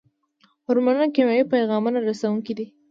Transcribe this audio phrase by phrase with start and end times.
[0.65, 2.65] هورمونونه کیمیاوي پیغام رسوونکي دي